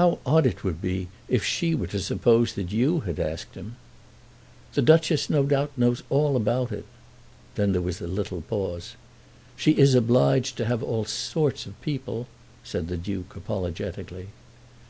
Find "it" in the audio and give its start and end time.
0.46-0.64, 6.72-6.86